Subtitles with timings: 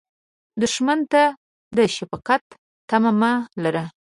[0.61, 1.23] دښمن ته
[1.77, 2.43] د شفقت
[2.89, 3.31] تمه مه
[3.63, 3.83] لره